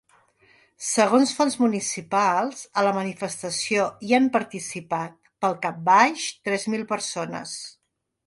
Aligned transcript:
Segons 0.91 1.33
fonts 1.39 1.57
municipals, 1.63 2.63
a 2.81 2.85
la 2.87 2.93
manifestació 2.95 3.85
hi 4.07 4.17
han 4.19 4.25
participat, 4.37 5.15
pel 5.45 5.55
cap 5.67 5.79
baix, 5.93 6.27
tres 6.49 6.67
mil 6.75 6.89
persones. 6.97 7.55